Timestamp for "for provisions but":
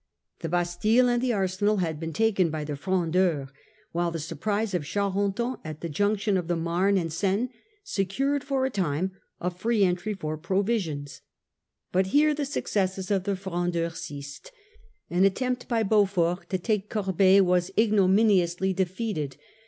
10.15-12.07